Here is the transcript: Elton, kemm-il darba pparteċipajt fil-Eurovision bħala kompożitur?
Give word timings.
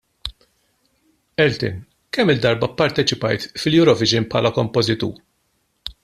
Elton, 1.45 1.75
kemm-il 2.17 2.41
darba 2.45 2.69
pparteċipajt 2.71 3.45
fil-Eurovision 3.65 4.27
bħala 4.31 4.53
kompożitur? 4.59 5.93